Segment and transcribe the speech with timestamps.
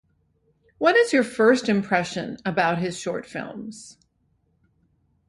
[0.79, 3.99] What is your first impression about his short films?